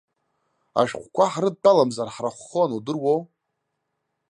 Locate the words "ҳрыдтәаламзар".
1.31-2.09